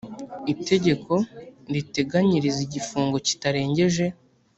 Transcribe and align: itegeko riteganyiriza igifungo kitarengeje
itegeko 0.53 1.13
riteganyiriza 1.73 2.59
igifungo 2.67 3.15
kitarengeje 3.27 4.05